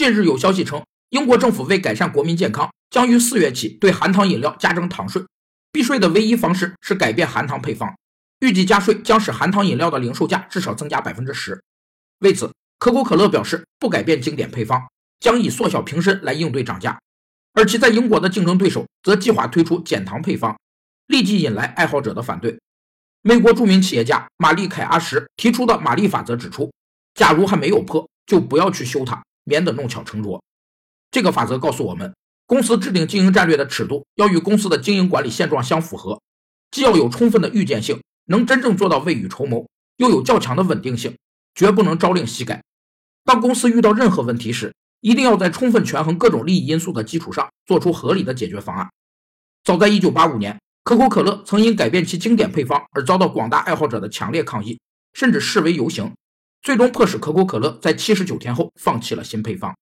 [0.00, 5.22] 近日有消息称，英国政府为改善国民健康，将于四月起对含糖饮料加征糖税。
[5.70, 7.94] 避税的唯一方式是改变含糖配方，
[8.38, 11.62] 预计加税将使含糖饮料的零售价至少增加百分之十。
[12.20, 16.98] 为此，可口可乐表示不改变经典配方，将以缩小瓶身来应对涨价。
[17.52, 20.58] 而其在英国的竞争对手则计划推出减糖配方，
[21.08, 22.58] 立即引来爱好者的反对。
[23.20, 26.72] 美国著名企业家玛丽凯阿什提出的玛丽法则指出，
[27.12, 30.40] 假如还没有破，就不要去修它，免得弄巧成拙。
[31.10, 32.14] 这个法则告诉我们。
[32.46, 36.20] 公司制定经营战略的尺度要与公司的经营管理现状相符合，
[36.72, 39.68] 既要有充分的预见性，能真正做到未雨绸缪，
[39.98, 41.16] 又有较强的稳定性，
[41.54, 42.60] 绝不能朝令夕改。
[43.24, 48.88] 当公司遇到任何问题时，一定要在充分权衡各种利益因素的基础上，做出合理的解决方案。
[49.62, 54.80] 早在1985年，可口可乐曾因改变其经典配方而遭到广大爱好者的强烈抗议，
[55.12, 56.12] 甚至示威游行，
[56.62, 59.80] 最终迫使可口可乐在七十九天后放弃了新配方。